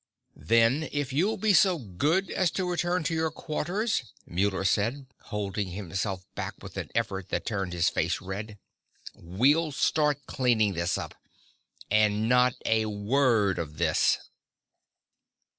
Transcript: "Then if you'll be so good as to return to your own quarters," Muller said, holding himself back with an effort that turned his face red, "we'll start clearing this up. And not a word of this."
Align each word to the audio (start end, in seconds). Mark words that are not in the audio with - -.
"Then 0.35 0.89
if 0.91 1.13
you'll 1.13 1.37
be 1.37 1.53
so 1.53 1.77
good 1.77 2.31
as 2.31 2.49
to 2.57 2.67
return 2.67 3.03
to 3.03 3.13
your 3.13 3.27
own 3.27 3.33
quarters," 3.33 4.11
Muller 4.25 4.63
said, 4.65 5.05
holding 5.25 5.67
himself 5.67 6.25
back 6.33 6.55
with 6.63 6.75
an 6.77 6.89
effort 6.95 7.29
that 7.29 7.45
turned 7.45 7.71
his 7.73 7.87
face 7.87 8.19
red, 8.19 8.57
"we'll 9.13 9.71
start 9.71 10.25
clearing 10.25 10.73
this 10.73 10.97
up. 10.97 11.13
And 11.91 12.27
not 12.27 12.55
a 12.65 12.87
word 12.87 13.59
of 13.59 13.77
this." 13.77 14.17